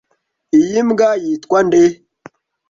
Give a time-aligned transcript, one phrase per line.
[0.59, 1.83] Iyi mbwa yitwa nde?